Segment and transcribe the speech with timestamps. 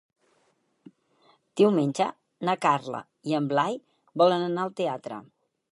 [1.61, 2.07] Diumenge
[2.49, 3.79] na Carla i en Blai
[4.23, 5.27] volen anar al teatre.